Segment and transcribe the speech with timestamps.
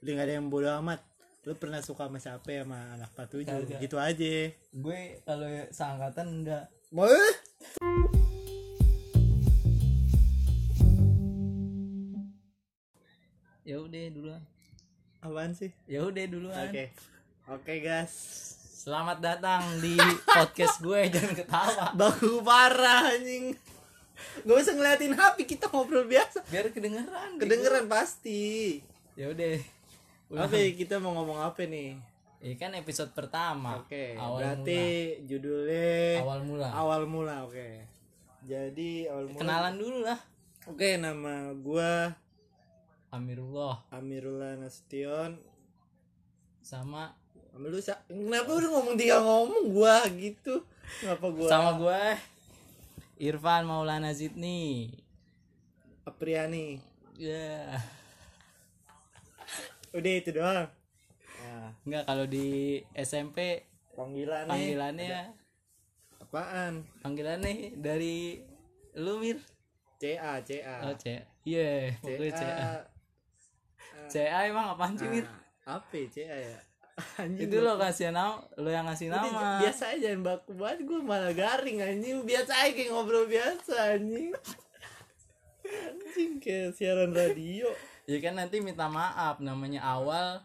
[0.00, 1.00] udah gak ada yang bodo amat.
[1.42, 2.62] Lu pernah suka sama siapa ya?
[2.68, 3.78] Sama anak 47 Kagak.
[3.80, 4.32] gitu aja.
[4.70, 6.64] Gue kalau seangkatan enggak.
[6.90, 7.08] Mau
[13.64, 14.42] ya udah duluan.
[15.20, 15.70] Apaan sih?
[15.84, 16.68] Ya udah duluan.
[16.68, 16.84] Oke.
[17.48, 18.14] Oke guys.
[18.80, 19.92] Selamat datang di
[20.24, 21.84] podcast gue jangan ketawa.
[21.92, 23.52] Baku parah anjing.
[24.44, 26.44] Gak usah ngeliatin HP kita ngobrol biasa.
[26.48, 28.80] Biar kedengeran kedengeran pasti
[29.20, 29.52] ya udah.
[30.32, 32.00] Ya, kita mau ngomong apa nih?
[32.40, 33.84] Ini kan episode pertama.
[33.84, 35.26] Oke awal berarti mula.
[35.28, 35.92] judulnya
[36.24, 36.68] awal mula.
[36.72, 37.68] Awal mula oke.
[38.48, 39.40] Jadi awal mula.
[39.44, 40.16] Kenalan dulu lah.
[40.64, 42.16] Oke nama gua
[43.12, 43.84] Amirullah.
[43.92, 45.36] Amirullah Nasution
[46.64, 47.12] sama.
[47.60, 50.64] Lu sa- kenapa udah ngomong dia ngomong gua gitu?
[51.04, 51.48] Kenapa gua?
[51.50, 52.02] Sama gue
[53.20, 54.88] Irfan Maulana Zidni.
[56.08, 56.80] Apriani.
[57.20, 57.76] Ya
[59.90, 60.68] udah itu doang.
[61.40, 63.64] Ya, enggak kalau di SMP
[63.96, 64.50] panggilannya.
[64.50, 65.20] panggilannya
[66.20, 66.72] apaan?
[67.02, 68.38] panggilannya dari
[68.94, 69.38] lu Mir?
[70.00, 71.12] CA CA oh C
[71.44, 72.68] iya pokoknya CA
[74.08, 75.26] CA emang apaan sih Mir?
[75.68, 76.58] Ah, apa ya, CA ya?
[77.20, 79.60] Anjing itu lo kasih nama lo yang ngasih Udah, nama.
[79.64, 82.20] biasa aja baku banget gue malah garing anjing.
[82.28, 84.36] Biasa aja kayak ngobrol biasa anjing.
[85.88, 87.70] Anjing kayak siaran radio
[88.04, 90.40] ya kan nanti minta maaf namanya awal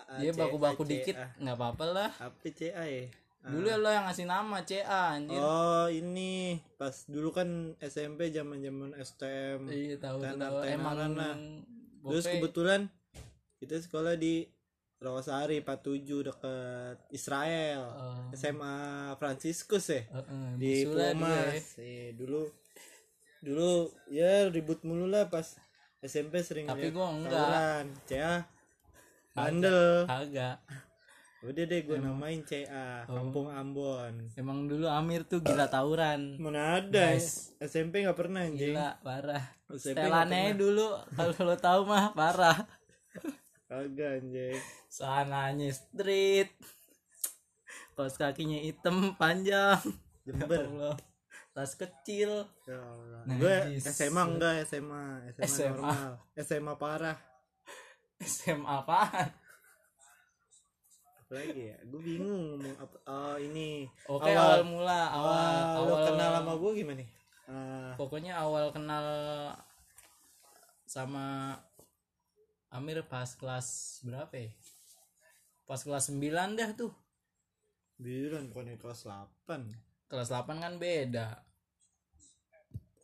[0.00, 3.06] Ah, dia baku-baku dikit nggak apa-apa lah apa CA ya
[3.40, 7.46] dulu lo yang ngasih nama CA anjir Oh ini pas dulu kan
[7.78, 9.70] SMP zaman zaman STM.
[9.70, 11.36] iya tahu tahu emang lah.
[12.02, 12.88] Terus kebetulan
[13.56, 14.48] kita sekolah di
[14.98, 17.80] Rawasari 47 dekat Israel.
[17.88, 18.28] Oh.
[18.34, 18.76] SMA
[19.16, 21.12] Franciscus ya Eh, eh, di dulu ya.
[21.12, 21.64] Pumas.
[21.78, 22.42] Eh, dulu
[23.40, 23.70] dulu
[24.08, 25.56] ya ribut mulu lah pas
[26.00, 27.32] SMP sering Tapi gua enggak.
[27.34, 27.86] tawuran.
[28.04, 28.34] CA
[29.30, 30.04] bandel.
[30.04, 30.58] kagak
[31.40, 33.16] Udah deh gue namain CA Oh.
[33.16, 34.28] Kampung Ambon.
[34.34, 37.56] emang dulu Amir tuh gila tawuran Mana ada Guys.
[37.58, 38.72] SMP nggak pernah anjing.
[38.72, 42.60] gila parah SMP setelannya dulu kalau lo tahu mah parah
[43.64, 44.56] Kagak anjing.
[44.86, 46.52] sananya street
[47.94, 49.80] kaos kakinya hitam panjang
[50.22, 50.96] Ya Jember.
[51.50, 52.78] Tas kecil Ya.
[53.26, 53.82] Najis.
[53.82, 55.70] Gue SMA enggak SMA, SMA, SMA.
[55.74, 56.12] normal.
[56.38, 57.18] SMA parah.
[58.20, 58.76] SMA
[61.20, 61.78] Apa lagi ya?
[61.86, 62.96] Gue bingung ngomong apa.
[63.06, 63.86] Oh, ini.
[64.06, 67.04] oke awal, mula awal Ah, awal lo kenal sama gue gimana?
[67.50, 69.06] Ah, pokoknya awal kenal
[70.86, 71.54] sama
[72.70, 74.50] Amir pas kelas berapa ya
[75.70, 76.90] pas kelas 9 dah tuh
[77.94, 79.89] bilang bukan kelas 8.
[80.10, 81.38] Kelas 8 kan beda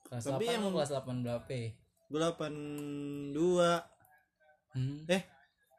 [0.05, 1.71] kelas Tapi 8 yang- kelas 8 berapa ya?
[2.07, 3.83] Gue 82.
[4.71, 5.03] Hmm?
[5.09, 5.23] Eh,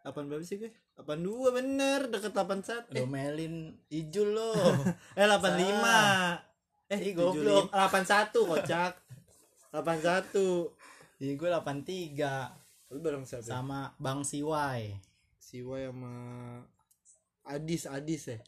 [0.03, 0.71] 8 berapa sih gue?
[0.97, 2.89] 82 bener, deket 81.
[2.91, 3.55] domelin
[3.87, 4.51] ijul lo
[5.15, 6.43] Eh 85.
[6.87, 7.15] Eh Ih, 75.
[7.15, 7.65] goblok.
[7.69, 8.93] 81 kocak.
[9.69, 10.73] 81.
[11.17, 12.33] Iya gue 83
[12.87, 13.43] Lu bareng siapa?
[13.43, 14.95] sama Bang Siwai
[15.37, 16.13] Siwa sama
[17.43, 18.39] Adis Adis ya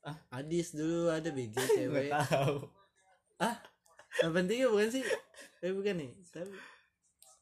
[0.00, 0.16] Ah?
[0.32, 2.08] Adis dulu ada BG cewek.
[2.08, 2.64] Tahu.
[3.36, 3.56] Ah
[4.18, 5.04] delapan tiga bukan sih?
[5.60, 6.60] Eh bukan nih Tapi-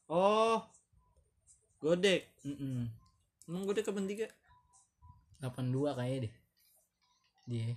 [0.07, 0.59] oh
[1.79, 2.27] godek.
[2.43, 2.87] Mm-mm.
[3.45, 4.27] emang godek kapan tiga?
[5.39, 6.33] 82 kayaknya deh.
[7.47, 7.73] Dia.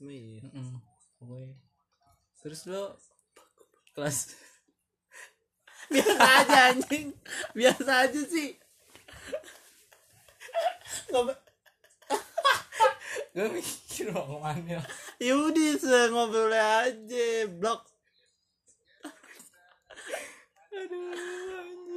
[0.00, 0.40] Iya?
[0.42, 0.80] Mm-mm.
[1.16, 1.56] Pokoknya.
[2.40, 2.94] terus lo
[3.92, 4.32] kelas
[5.92, 7.12] biasa aja anjing.
[7.52, 8.56] Biasa aja sih.
[11.08, 11.36] Nggak
[13.36, 14.80] gue mikir mau ke mana
[15.76, 17.84] se- ngobrol aja blok.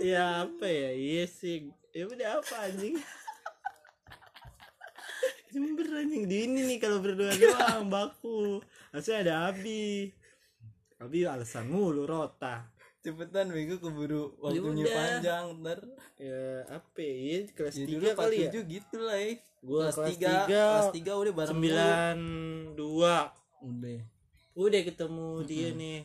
[0.04, 0.92] Ya apa ya?
[0.92, 1.72] Iya sih.
[1.96, 3.00] Ya udah apa anjing?
[5.56, 6.28] Jember anjing.
[6.28, 8.60] Di ini nih kalau berdua doang baku.
[8.92, 10.12] Harusnya ada Abi.
[11.00, 12.68] Abi alasan mulu rota.
[13.00, 14.92] Cepetan bego keburu waktunya Yaudah.
[14.92, 15.80] panjang ntar.
[16.20, 17.48] Ya apa ya?
[17.56, 18.52] Kelas ya kali ya?
[18.52, 22.18] 47 gitu lah ya Gua kelas, kelas 3 tiga, kelas 3 udah bareng sembilan
[22.80, 23.16] dua.
[23.60, 24.00] Udah.
[24.56, 26.00] Udah ketemu dia nih.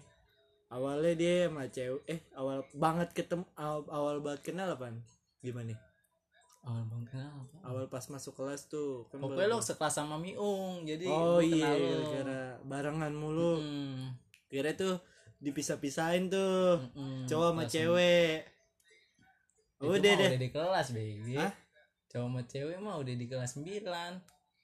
[0.75, 5.06] Awalnya dia sama cewek eh awal banget ketemu awal, awal banget kenal apaan?
[5.39, 5.79] Gimana nih?
[6.67, 11.06] Awal banget kenapa awal pas masuk kelas tuh kan pokoknya lo sekelas sama Miung jadi
[11.06, 13.62] oh iya kenal gara barengan mulu.
[13.62, 14.19] Hmm,
[14.51, 14.99] kira tuh
[15.39, 18.51] dipisah-pisahin tuh hmm, cowok sama cewek.
[19.79, 20.31] Udah deh.
[20.35, 21.39] udah di kelas baby.
[21.39, 21.53] Hah?
[22.14, 23.82] Cowok sama cewek mah udah di kelas 9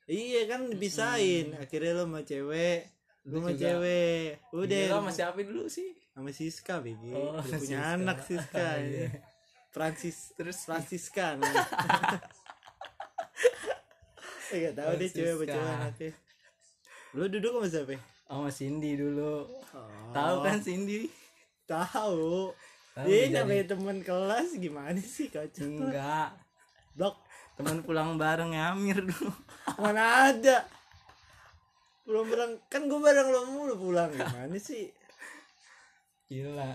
[0.07, 2.81] iya kan dipisahin akhirnya lo sama cewek
[3.25, 7.59] lu sama cewek udah lu sama siapa dulu sih sama Siska BG Oh, Udah punya
[7.59, 7.91] Siska.
[7.93, 9.09] anak Siska ya.
[9.71, 11.51] Francis Terus Francisca nah.
[14.51, 16.11] Enggak tahu deh cewek apa cowok anaknya.
[17.13, 17.97] Lu duduk sama siapa?
[18.25, 19.43] sama Cindy dulu
[19.75, 21.11] Oh, tahu kan Cindy
[21.65, 22.51] Tahu.
[23.01, 25.63] Dia namanya temen kelas gimana sih kacau.
[25.63, 26.35] enggak
[26.93, 27.15] Blok.
[27.61, 29.31] Teman pulang bareng ya Amir dulu
[29.83, 30.65] Mana ada?
[32.09, 34.89] Belum bareng kan gue bareng lo mulu pulang gimana sih?
[36.27, 36.75] gila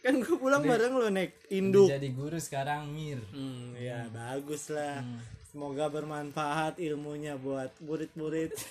[0.00, 1.86] Kan gue pulang bareng lo naik Udah induk.
[1.86, 4.98] jadi guru sekarang Mir Hmm, ya bagus lah.
[4.98, 5.20] Hmm.
[5.46, 8.56] Semoga bermanfaat ilmunya buat murid-murid.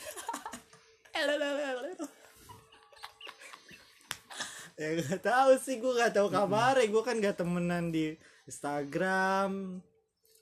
[4.82, 8.18] ya gak tahu sih gue gak tahu kabarnya gue kan gak temenan di
[8.50, 9.78] Instagram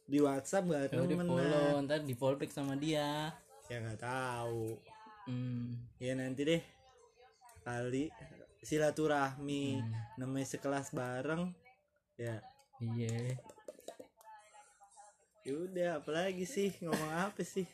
[0.09, 3.29] di WhatsApp gak ya udah temenan follow ntar di follow back sama dia.
[3.69, 4.73] Ya gak tahu.
[5.29, 5.77] Hmm.
[6.01, 6.63] ya nanti deh.
[7.61, 8.09] Kali
[8.65, 9.77] silaturahmi
[10.17, 11.53] namanya sekelas bareng.
[12.17, 12.41] Ya.
[12.81, 13.37] Iya.
[15.45, 16.73] Yaudah apalagi sih?
[16.81, 17.69] Ngomong apa sih?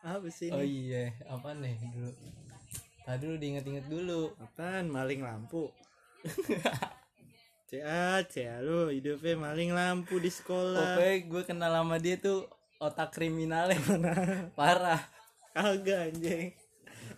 [0.00, 2.12] Apa sih oh ini iya apa nih dulu?
[3.04, 4.32] Tadi dulu diinget-inget dulu.
[4.40, 4.88] Apaan?
[4.88, 5.68] Maling lampu
[7.74, 10.94] Cia, cia lu hidupnya maling lampu di sekolah.
[10.94, 12.46] Pokoknya gue kenal sama dia tuh
[12.78, 13.82] otak kriminalnya
[14.58, 15.02] parah.
[15.50, 16.54] Kagak anjing.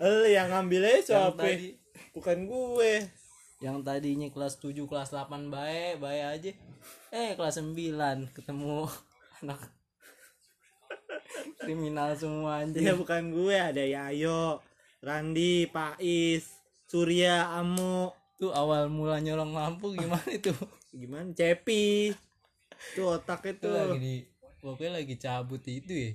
[0.01, 1.45] Lu yang ngambilnya siapa?
[1.45, 1.77] tadi.
[2.17, 3.05] Bukan gue.
[3.61, 6.53] Yang tadinya kelas 7 kelas 8 baik baik aja.
[7.13, 7.77] Eh kelas 9
[8.33, 8.89] ketemu
[9.45, 9.61] anak
[11.61, 13.57] kriminal semua Ya anjing bukan gue.
[13.61, 14.65] Ada Yayo
[15.05, 16.49] Randi, Pais
[16.89, 20.53] Surya, Amo tuh awal mula nyolong lampu gimana itu?
[20.93, 21.33] Gimana?
[21.33, 22.13] Cepi.
[22.93, 24.15] Tuh otaknya tuh tuh lagi di
[24.59, 26.11] pokoknya lagi cabut itu ya.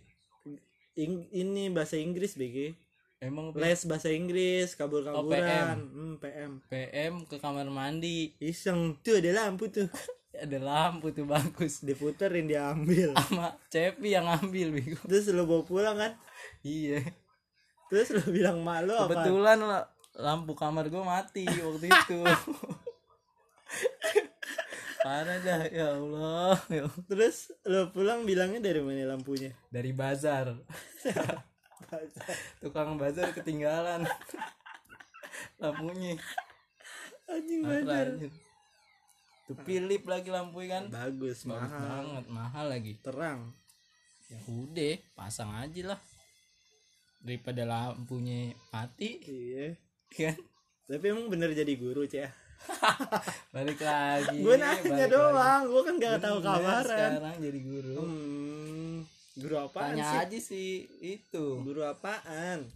[0.95, 2.75] Ing- Ini bahasa Inggris BG
[3.21, 5.21] emang Les bahasa Inggris Kabur-kaburan.
[5.21, 5.77] Oh, PM.
[5.87, 8.33] hmm, PM PM ke kamar mandi.
[8.37, 8.97] Iseng.
[8.99, 9.87] Tuh ada lampu tuh.
[10.31, 11.83] Ada lampu tuh bagus.
[11.83, 13.11] Diputerin diambil.
[13.19, 16.15] Sama Cepi yang ngambil bego Terus lu bawa pulang kan?
[16.63, 17.03] Iya.
[17.91, 19.27] Terus lu bilang mak lu apa?
[20.15, 22.19] Lampu kamar gue mati waktu itu.
[25.01, 26.55] Parah dah ya Allah.
[26.69, 26.85] Ya.
[27.09, 29.49] Terus lu pulang bilangnya dari mana lampunya?
[29.73, 30.53] dari bazar.
[32.61, 34.05] Tukang bazar ketinggalan.
[35.57, 36.15] Lampunya.
[37.25, 38.29] Anjing anjir.
[39.49, 40.83] tuh Philip lagi lampunya kan?
[40.93, 42.93] Bagus, bagus mahal, banget mahal lagi.
[43.01, 43.51] Terang.
[44.31, 45.99] ya udah pasang aja lah.
[47.19, 49.19] Daripada lampunya mati.
[49.25, 49.90] Iya.
[50.13, 50.35] Kan
[50.83, 52.27] Tapi emang bener jadi guru, Cek.
[53.53, 56.85] balik lagi Gue nanya doang, gue kan gak tahu Bener, kabaran.
[56.85, 58.95] sekarang jadi guru Hmm,
[59.33, 60.19] guru apaan tanya sih?
[60.19, 60.69] aja sih
[60.99, 62.69] itu Guru apaan?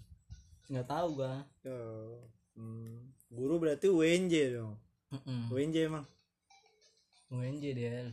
[0.65, 2.17] nggak tahu gua Oh,
[2.55, 2.97] hmm.
[3.27, 4.73] Guru berarti UNJ dong.
[5.11, 5.51] Mm-mm.
[5.51, 6.05] UNJ emang.
[7.27, 8.09] UNJ dia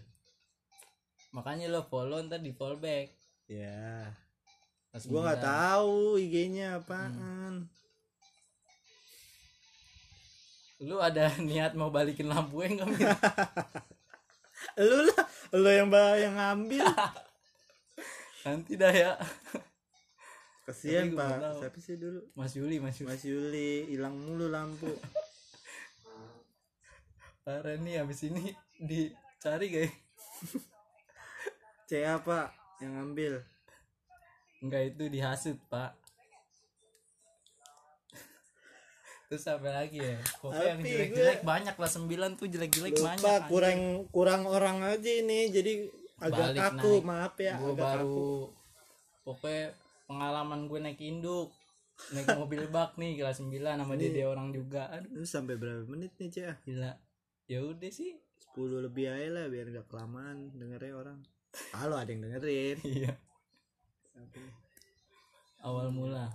[1.31, 3.09] makanya lo follow ntar di follow back
[3.47, 4.13] Ya.
[4.89, 7.65] Pas Gue nggak tahu IG-nya apaan.
[10.83, 13.15] Lu ada niat mau balikin lampu enggak Mir?
[14.79, 15.27] Lu lah,
[15.59, 16.87] lu yang yang ngambil.
[18.47, 19.13] nanti dah ya
[20.63, 21.59] gua Pak.
[21.59, 22.23] Siapa sih dulu?
[22.39, 24.91] Mas Yuli Mas Yuli Mas Yuli hilang mulu lampu.
[27.43, 29.91] parah nih habis ini dicari guys
[31.91, 33.43] C apa yang ngambil?
[34.63, 35.99] enggak itu dihasut pak
[39.33, 43.81] terus apa lagi ya pokoknya yang jelek-jelek banyak lah sembilan tuh jelek-jelek banyak kurang
[44.13, 45.89] kurang orang aja ini jadi
[46.21, 47.05] agak Balik kaku naik.
[47.09, 48.53] maaf ya gue agak baru
[49.25, 49.65] pokoknya
[50.05, 51.49] pengalaman gue naik induk
[52.13, 55.25] naik mobil bak nih kelas 9 sama dia dia orang juga aduh kaku.
[55.25, 56.69] Sampai berapa menit nih Cek?
[56.69, 56.93] gila
[57.49, 58.13] ya udah sih
[58.53, 61.19] 10 lebih aja lah biar gak kelamaan dengernya orang.
[61.73, 62.77] Halo ada yang dengerin.
[62.85, 63.17] iya
[65.65, 66.29] awal mula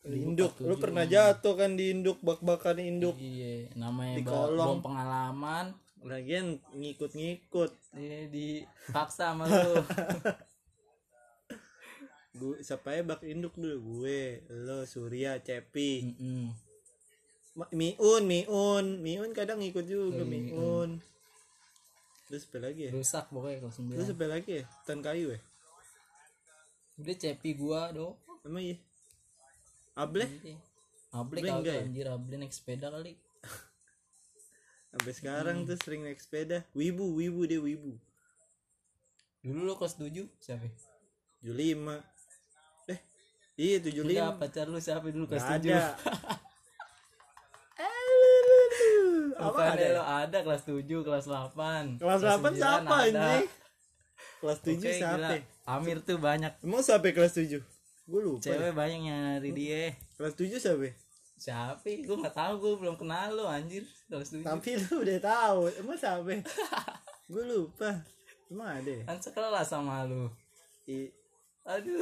[0.00, 3.18] Di induk, lu pernah jatuh kan di induk bak-bakan induk.
[3.18, 4.78] iya namanya Di kolong.
[4.78, 5.66] belum pengalaman
[5.98, 7.70] Lagian ngikut-ngikut.
[7.94, 9.82] ini dipaksa sama lu
[12.30, 16.54] Gue siapa ya bak induk dulu gue, lo Surya, Cepi, Mm-mm.
[17.58, 21.02] Ma- Miun, Miun, Miun kadang ngikut juga Oh, Miun.
[22.28, 22.92] Terus apa lagi ya?
[22.94, 24.64] rusak pokoknya kelas 9 Terus apa lagi ya?
[24.84, 25.40] Tan kayu ya?
[26.94, 28.76] udah cepi gua do Emang iya?
[29.98, 30.30] Able?
[31.10, 31.82] Able kagak ya?
[31.82, 33.18] anjir Able naik sepeda kali
[34.94, 36.62] Sampai sekarang tuh sering naik sepeda.
[36.70, 37.98] Wibu, wibu dia wibu.
[39.42, 40.66] dulu lo kelas 7 siapa
[41.42, 41.98] 75.
[42.90, 43.00] Eh,
[43.58, 44.06] iya 75.
[44.06, 45.82] Enggak pacar lu siapa dulu kelas Gak 7 ada.
[49.38, 49.86] Apa ada?
[49.94, 53.46] lo ada kelas 7, kelas 8 Kelas 8 9 siapa anjing?
[54.42, 55.30] Kelas 7 Oke, siapa?
[55.62, 57.62] Amir tuh banyak Emang siapa kelas 7?
[58.08, 58.40] Gue lupa.
[58.40, 60.88] Cewek banyak yang nyari dia Kelas 7 siapa?
[61.36, 61.84] Siapa?
[61.84, 65.60] Gue gak tahu gue belum kenal lo anjir Kelas 7 Tapi lu udah tahu.
[65.76, 66.32] Emang siapa?
[67.30, 67.92] Gue lupa.
[68.48, 69.04] Emang ada ya?
[69.04, 70.32] Kan sekelas sama lu
[70.88, 71.12] I-
[71.62, 72.00] Aduh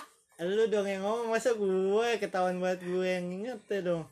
[0.42, 4.04] Lu dong yang ngomong masa gue ketahuan banget gue yang inget ya dong.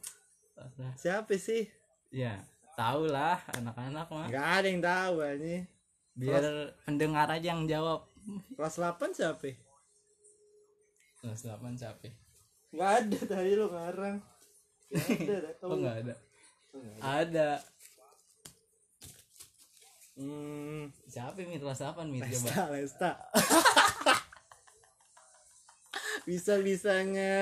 [0.94, 1.64] Siapa sih?
[2.12, 2.44] Ya
[2.76, 5.64] tahu lah anak-anak mah Gak ada yang tahu anjing.
[6.12, 6.44] Biar
[6.84, 8.04] pendengar aja yang jawab
[8.54, 9.56] Kelas 8 siapa?
[11.20, 12.08] Kelas 8 siapa?
[12.70, 14.16] Gak ada tadi lu ngarang.
[14.90, 15.50] Gak ada.
[15.62, 16.14] Oh nggak ada
[16.70, 17.48] Oh, nggak Ada
[20.20, 23.10] Hmm, Siapa Mir kelas 8 Mir coba Lesta, Lesta.
[26.28, 27.40] Bisa-bisanya.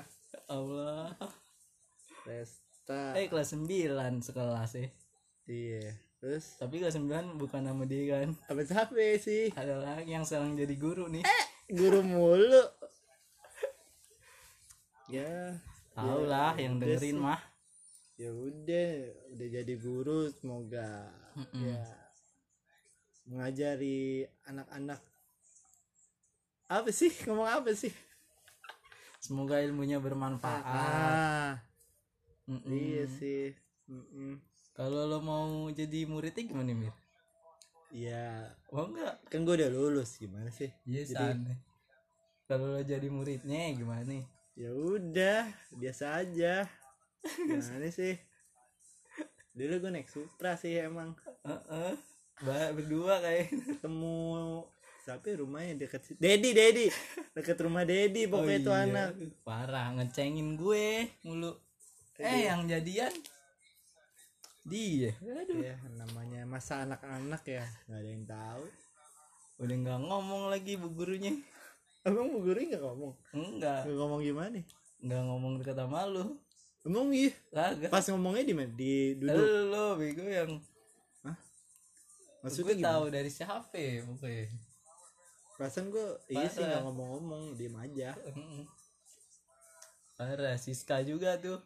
[0.00, 1.12] Ya Allah
[2.24, 3.12] Lesta.
[3.12, 3.68] Eh kelas 9
[4.20, 4.88] sekelas ya
[5.44, 5.92] Iya.
[6.16, 9.52] Terus Tapi kelas 9 bukan nama dia kan apa siapa sih?
[9.52, 11.22] Ada lagi yang sekarang jadi guru nih
[11.68, 12.64] Guru mulu.
[15.14, 15.34] Ya.
[15.94, 17.22] Tahu lah yang udah dengerin sih.
[17.22, 17.40] mah
[18.14, 18.90] Ya udah,
[19.30, 21.66] udah jadi guru semoga Mm-mm.
[21.66, 21.82] ya
[23.24, 25.00] mengajari anak-anak
[26.66, 27.90] apa sih ngomong apa sih
[29.18, 31.56] Semoga ilmunya bermanfaat ah
[32.44, 32.68] Mm-mm.
[32.68, 33.56] iya sih
[33.88, 34.36] Mm-mm.
[34.74, 36.94] Kalau lo mau jadi muridnya gimana Mir?
[37.90, 41.56] ya Oh enggak kan gue udah lulus gimana sih Iya Jadi-
[42.44, 44.22] Kalau lo jadi muridnya gimana nih?
[44.54, 45.42] Ya udah
[45.74, 46.62] biasa aja
[47.24, 48.14] gimana sih
[49.50, 51.94] dulu gue naik supra sih emang Heeh.
[52.42, 54.18] Ba- berdua kayak ketemu
[55.02, 56.86] siapa ya rumahnya deket Dedi Dedi
[57.32, 58.82] deket rumah Dedi pokoknya Oh itu iya.
[58.84, 59.08] anak
[59.42, 60.86] Parah ngecengin gue
[61.22, 61.54] mulu.
[62.16, 63.12] Eh yang jadian
[64.64, 65.12] dia.
[65.20, 65.60] Aduh.
[65.60, 68.64] ya namanya masa anak-anak ya nggak ada yang tahu
[69.54, 71.30] Udah nggak ngomong lagi bu gurunya.
[72.04, 73.80] Emang bu guru nggak ngomong Enggak.
[73.84, 74.60] nggak ngomong gimana
[75.00, 76.24] Nggak ngomong dekat sama lu.
[76.84, 77.88] emang iya Kagak.
[77.88, 80.50] pas ngomongnya di mana di duduk Lo bego yang
[82.40, 84.52] maksudnya gue tahu dari siapa ya pokoknya.
[85.56, 88.12] perasaan gue iya sih nggak ngomong-ngomong diem aja.
[90.14, 91.56] Parah Siska juga tuh.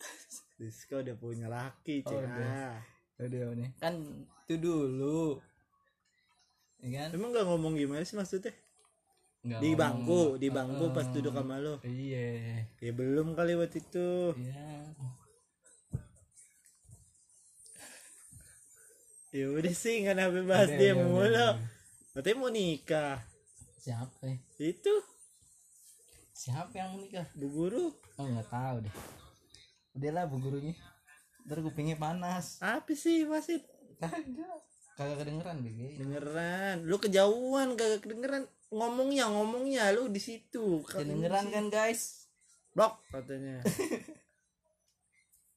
[0.58, 2.48] Rizka udah punya laki Oh, cek udah.
[2.68, 2.76] ah.
[3.18, 3.70] Udah nih.
[3.78, 3.94] Kan
[4.44, 5.38] itu dulu.
[6.80, 7.08] Ya kan?
[7.12, 8.50] emang nggak ngomong gimana sih maksudnya
[9.40, 9.80] Nggak di ngomong.
[9.80, 11.14] bangku di bangku pas Heeh.
[11.16, 12.28] duduk sama lo Iya.
[12.76, 14.68] ya belum kali waktu itu Iya.
[19.30, 21.52] ya udah sih nggak nabi bahas Udah, dia udah, mulu udah, udah.
[22.12, 23.16] katanya mau nikah
[23.76, 24.22] Siapa?
[24.26, 24.36] ya?
[24.60, 24.94] itu
[26.30, 27.26] Siapa yang menikah?
[27.32, 27.84] bu guru
[28.16, 28.94] Oh nggak tahu deh.
[29.92, 30.76] Udahlah bu gurunya.
[31.42, 32.60] Ntar kupingnya panas.
[32.60, 33.64] apa sih wasit
[33.96, 34.60] Kagak.
[34.94, 35.72] Kagak kedengeran deh.
[35.96, 40.82] dengeran lu kejauhan kagak kedengeran ngomongnya ngomongnya lu di situ.
[40.86, 42.20] Kedengeran kan guys?
[42.74, 43.60] blok katanya.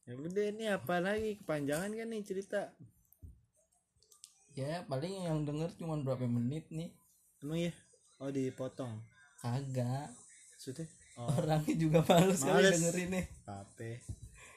[0.03, 1.39] Ya udah ini apa lagi?
[1.39, 2.75] Kepanjangan kan nih cerita?
[4.51, 6.91] Ya paling yang denger cuma berapa menit nih.
[7.39, 7.71] emang ya
[8.19, 8.99] oh dipotong.
[9.39, 10.11] Kagak.
[10.51, 10.91] maksudnya?
[11.15, 11.31] Oh.
[11.39, 12.83] Orangnya juga males kali Males.
[12.83, 13.25] dengerin nih.
[13.47, 13.89] apa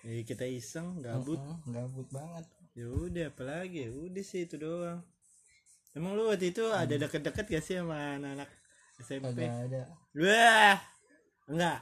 [0.02, 1.38] jadi kita iseng gabut.
[1.38, 2.46] Heeh, gabut banget.
[2.74, 3.86] ya udah apalagi?
[3.86, 4.98] Ya udah sih itu doang
[5.96, 8.48] emang lu waktu itu ada deket-deket gak sih sama anak-anak
[8.98, 9.82] SMP Kagak ada.
[10.14, 10.76] wah
[11.46, 11.78] enggak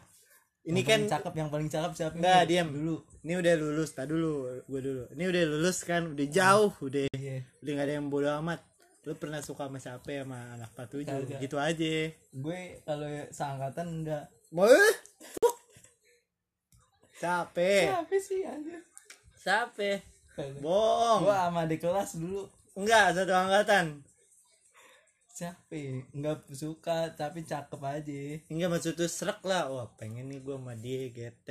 [0.64, 2.14] ini Yang kan paling cakep yang paling cakep siapa?
[2.16, 2.48] Nggak, Mir?
[2.48, 2.68] diam.
[2.72, 2.96] dulu.
[3.20, 7.36] ini udah lulus tak dulu gue dulu ini udah lulus kan udah jauh udah Iya.
[7.60, 8.60] udah gak ada yang bodo amat
[9.02, 11.38] lu pernah suka sama siapa ya sama anak 47 Kagak.
[11.38, 11.94] gitu aja
[12.32, 14.24] Gue kalau seangkatan enggak.
[14.48, 14.70] mau
[17.14, 18.80] siapa Siapa sih anjir?
[19.34, 20.00] siapa
[20.58, 22.48] bohong Gua sama di kelas dulu.
[22.74, 23.86] Enggak satu angkatan
[25.28, 25.74] Siapa?
[25.74, 25.98] ya?
[26.10, 28.22] Enggak suka tapi cakep aja.
[28.46, 31.48] enggak maksud tuh serak lah wah pengen nih gue sama dia GT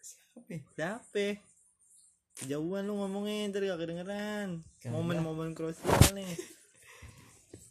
[0.00, 0.48] Siapa?
[0.48, 0.58] ya?
[0.72, 1.26] siapa
[2.40, 6.38] jauhan lu ngomongin ntar gak kedengeran momen-momen krusial nih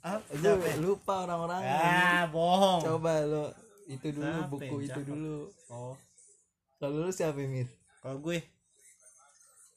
[0.01, 1.63] apa Gue lupa orang-orang.
[1.63, 3.51] ah bohong Coba lo
[3.85, 5.07] itu dulu Siapa buku yang itu cakep?
[5.07, 5.37] dulu.
[5.69, 5.95] oh
[6.77, 7.67] Kalau lu siapa Mir?
[7.97, 8.39] kalau gue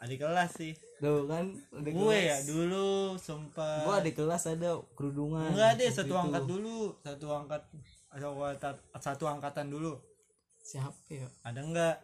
[0.01, 2.25] adik kelas sih Tuh kan adik gue kelas.
[2.25, 5.49] ya dulu sumpah Gua adik kelas ada kerudungan.
[5.51, 6.17] enggak deh satu itu.
[6.19, 7.63] angkat dulu satu angkat
[8.11, 9.93] satu angkatan satu angkatan dulu
[10.61, 11.29] Siapa ya?
[11.43, 11.97] ada enggak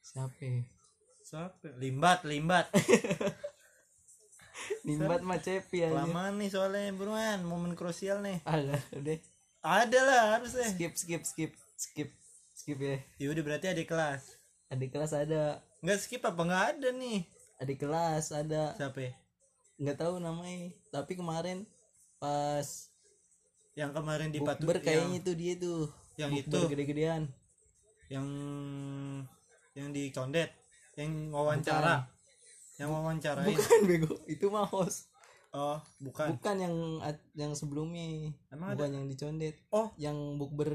[0.00, 0.34] Siapa?
[0.40, 0.62] ya?
[1.20, 2.66] siapa limbat limbat
[4.80, 5.92] Nimbat mah cepi aja.
[5.94, 9.16] kelamaan nih soalnya buruan momen krusial nih Ada, udah.
[9.60, 12.10] ada lah harusnya Skip, skip, skip, skip,
[12.52, 12.96] skip ya.
[13.16, 14.37] ya udah berarti adik kelas
[14.68, 15.64] adik kelas ada.
[15.80, 17.24] Nggak skip apa nggak ada nih?
[17.58, 18.76] Adik kelas ada.
[18.76, 19.12] Siapa ya?
[19.78, 20.74] nggak tahu namanya.
[20.90, 21.62] Tapi kemarin
[22.18, 22.90] pas
[23.78, 25.86] yang kemarin di bukber kayaknya itu dia tuh.
[26.18, 26.58] Yang itu?
[26.66, 27.22] gede-gedean.
[28.10, 28.26] Yang
[29.78, 30.50] yang di condet.
[30.98, 32.10] Yang wawancara.
[32.78, 34.12] Yang wawancarain bukan bego.
[34.26, 35.10] Itu mah host.
[35.54, 36.34] Oh bukan.
[36.36, 36.74] Bukan yang
[37.38, 38.34] yang sebelumnya.
[38.50, 39.94] Emang bukan yang dicondet oh.
[39.94, 40.70] Yang bukber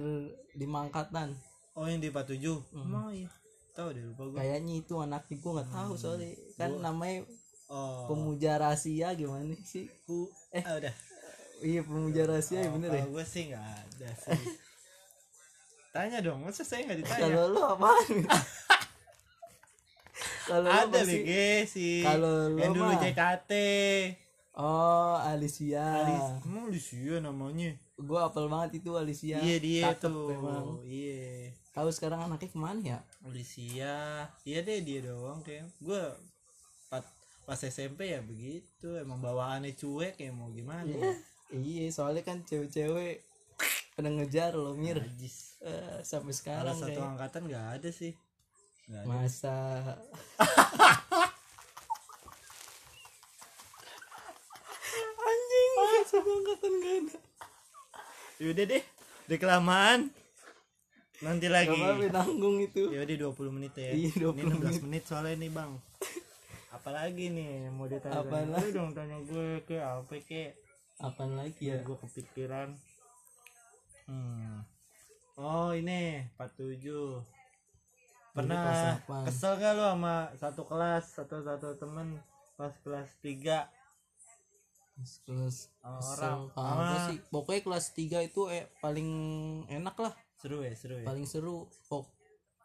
[0.56, 1.36] di Mangkatan.
[1.76, 3.28] Oh yang di patujuh emang iya
[3.74, 7.26] tahu deh lupa gue kayaknya itu anaknya gue nggak tahu soalnya kan namanya
[7.74, 8.06] oh.
[8.06, 9.90] pemuja rahasia gimana sih?
[10.06, 10.62] Ku eh.
[10.62, 10.94] Ah, udah.
[11.64, 13.04] Iya pemuja rahasia ya bener ya?
[13.10, 14.42] gue sih nggak ada sih.
[15.94, 17.22] Tanya dong masa saya nggak ditanya?
[17.26, 18.10] Kalau lu apaan?
[20.50, 21.32] Kalau ada BG
[21.66, 22.06] sih.
[22.06, 23.52] Kalau lo yang dulu JKT
[24.54, 25.82] oh Alicia.
[25.82, 27.74] Alis emang Lucia namanya?
[27.98, 29.42] Gue apel banget itu Alicia.
[29.42, 30.30] Iya dia Cakep tuh.
[30.30, 33.00] memang iya tahu sekarang anaknya ke mana ya?
[33.26, 34.30] Alicia.
[34.46, 36.02] Iya deh dia doang kayak gue
[36.88, 37.02] pas
[37.44, 38.94] pas SMP ya begitu.
[39.02, 40.86] Emang bawaannya cuek ya mau gimana?
[40.94, 41.18] Ya
[41.58, 43.26] iya soalnya kan cewek-cewek
[43.98, 45.02] pada ngejar lo mir.
[45.02, 45.58] Najis.
[45.66, 48.14] Eh, sampai kalau sekarang satu kayak angkatan nggak ada sih.
[48.90, 49.10] Nggak ada.
[49.10, 49.58] Masa?
[55.24, 55.72] Anjing
[56.06, 57.18] satu angkatan gak ada.
[58.38, 58.84] Yaudah deh
[59.24, 60.12] udah kelamaan
[61.22, 61.78] nanti lagi.
[61.78, 62.90] Gak apa-apa nanggung itu.
[62.90, 63.92] Ya udah 20 menit ya.
[63.94, 65.04] Iya, 20 ini 16 menit.
[65.06, 65.72] soalnya nih bang.
[66.74, 68.26] Apalagi nih yang mau ditanya?
[68.26, 70.58] Apaan lu dong tanya gue ke apa ke?
[70.98, 71.78] Apa lagi ya?
[71.86, 72.74] Gue kepikiran.
[74.04, 74.68] Hmm.
[75.40, 77.24] oh ini 47
[78.36, 79.24] pernah delapan.
[79.30, 82.20] kesel gak lo sama satu kelas atau satu temen
[82.60, 83.64] pas kelas 3
[85.26, 86.52] kelas orang.
[86.54, 89.10] apa sih pokoknya kelas 3 itu eh, paling
[89.70, 91.08] enak lah seru ya seru ya.
[91.08, 92.12] Paling seru pok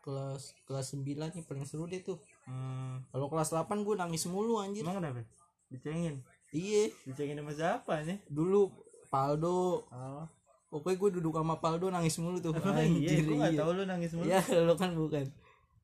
[0.02, 2.18] kelas kelas 9 nih paling seru deh tuh.
[2.48, 3.04] Hmm.
[3.14, 4.82] kalau kelas 8 gue nangis mulu anjir.
[4.82, 5.22] Emang kenapa?
[5.70, 6.18] Dicengin?
[6.50, 6.90] Iya.
[7.06, 8.74] Dicengin sama siapa nih dulu
[9.14, 9.86] Paldo.
[9.94, 10.26] Oh.
[10.74, 12.50] Pokoknya gue duduk sama Paldo nangis mulu tuh.
[12.50, 13.60] Emang iya, gue gak iya.
[13.62, 14.26] tau lu nangis mulu.
[14.26, 15.30] Ya lo kan bukan.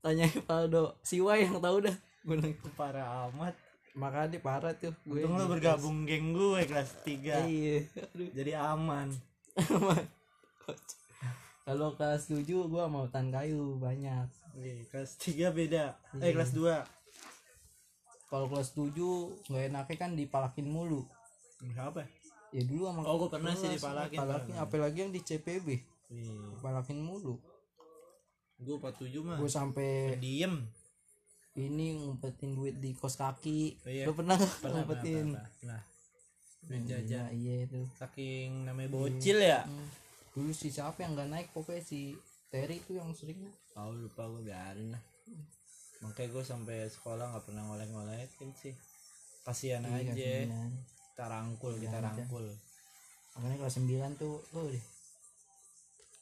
[0.02, 1.94] Tanya Paldo si Wai yang tahu dah.
[2.26, 2.58] Gue nangis.
[2.74, 3.54] Parah amat.
[3.94, 4.90] Makanya parah tuh.
[5.06, 7.78] Gue Untung lu di bergabung geng gue kelas kelas- 3 iya.
[8.10, 9.08] Aduh Jadi aman
[11.64, 14.28] kalau kelas 7 gue mau tan kayu banyak.
[14.54, 15.96] Iya, Kelas 3 beda.
[16.14, 16.32] Eh Iya.
[16.32, 16.84] kelas 2
[18.26, 18.92] kalau kelas 7
[19.44, 21.02] nggak enaknya kan dipalakin mulu.
[21.74, 22.04] Apa?
[22.50, 24.62] ya dulu sama Oh, gua pernah sih dipalakin, dipalakin pernah.
[24.62, 25.68] apalagi yang di CPB
[26.06, 26.54] Iya.
[26.54, 27.34] Dipalakin mulu.
[28.56, 30.62] Gue 47 mah gue sampai Diem.
[31.54, 33.78] ini ngumpetin duit di kos kaki.
[33.80, 34.04] Oh, iya.
[34.04, 35.26] lo pernah nggak Pernah, ngumpetin?
[35.32, 35.80] pernah, pernah.
[36.64, 37.24] Duit Iya, jajan.
[37.32, 37.80] Iya itu.
[37.92, 39.60] Saking namanya bocil ya.
[39.64, 39.88] Hmm.
[40.34, 42.18] Dulu si siapa yang nggak naik pokoknya si
[42.50, 45.02] Terry itu yang sering Oh lupa gue biarin lah.
[46.06, 48.70] Makanya gue sampai sekolah gak pernah ngolek-ngolekin sih.
[49.42, 50.46] Kasian Iya, aja.
[51.10, 52.46] Kita rangkul, kita rangkul.
[53.34, 54.84] Makanya kelas 9 tuh oh deh.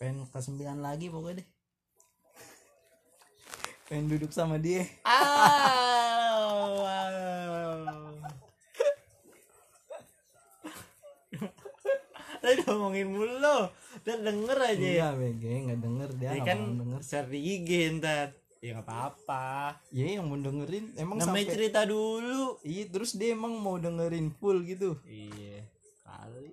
[0.01, 1.48] Pengen kelas 9 lagi pokoknya deh.
[3.92, 4.88] Pengen duduk sama dia.
[5.05, 6.40] Ah,
[6.72, 7.12] wow.
[12.40, 13.68] Tadi ngomongin mulu
[14.03, 15.09] Dan denger aja ya.
[15.11, 17.01] Enggak, BG nggak denger dia Ya kan mau denger.
[17.07, 17.71] share di IG
[18.03, 18.35] ntar.
[18.62, 19.79] Ya nggak apa-apa.
[19.91, 22.59] Ya yang mau dengerin emang Namanya sampai cerita dulu.
[22.62, 24.99] Iya terus dia emang mau dengerin full gitu.
[25.07, 25.67] Iya.
[26.03, 26.51] Kali.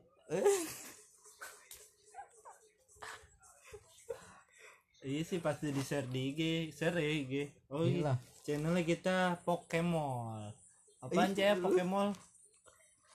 [4.99, 6.41] Iya sih pasti di share di IG.
[6.73, 7.33] Share ya IG.
[7.73, 8.17] Oh iya.
[8.45, 10.49] Channelnya kita Pokemon.
[11.05, 12.13] Apaan cah Pokemon?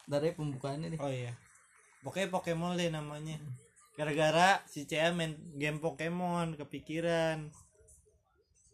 [0.06, 1.00] Dari pembukaannya deh.
[1.02, 1.34] Oh iya.
[2.02, 3.38] Pokoknya Pokemon deh namanya.
[3.94, 7.46] Gara-gara si Cia main game Pokemon kepikiran.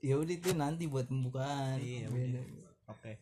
[0.01, 1.77] Ya udah itu nanti buat pembukaan.
[1.77, 2.41] Iya, Beda.
[2.89, 3.21] Oke.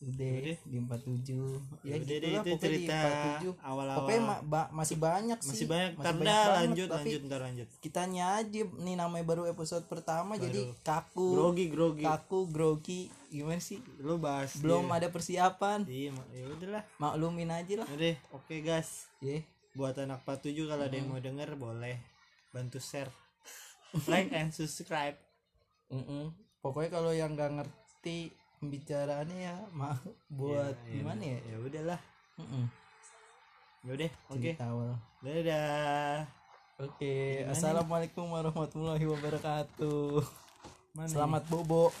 [0.00, 0.56] Udah Udah.
[0.64, 1.60] di 47.
[1.84, 3.52] Ya, Udah deh gitulah itu cerita 47.
[3.60, 3.96] awal-awal.
[4.00, 5.48] Pokoknya ma- ba- masih banyak sih.
[5.52, 5.92] masih banyak.
[5.92, 7.68] Ntar banyak dah banget, lanjut tapi lanjut ntar lanjut.
[7.84, 11.28] Kitanya aja nih namanya baru episode pertama jadi kaku.
[11.36, 12.00] Grogi grogi.
[12.00, 13.00] Kaku, grogi.
[13.28, 13.84] Gimana sih?
[14.00, 14.96] Lu bahas Belum dia.
[14.96, 15.84] ada persiapan.
[15.84, 16.82] Iya, ya udahlah.
[16.96, 17.86] Maklumin aja lah.
[17.86, 19.04] Udah, oke guys.
[19.20, 19.44] Ya.
[19.74, 21.96] Buat anak 47 kalau ada yang mau denger boleh
[22.50, 23.10] bantu share.
[24.10, 25.18] like and subscribe.
[25.90, 26.30] Mm-mm.
[26.62, 28.30] Pokoknya kalau yang nggak ngerti
[28.60, 29.96] pembicaraannya ya mah
[30.28, 31.38] buat Iya, gimana ya?
[31.48, 32.00] Ya udahlah.
[32.38, 32.64] Mm-mm.
[33.80, 34.36] Ya udah, oke.
[34.36, 34.92] Cerita awal.
[35.24, 36.28] Dadah.
[36.80, 40.24] Oke, assalamualaikum warahmatullahi wabarakatuh.
[40.96, 41.92] Mana Selamat bobo.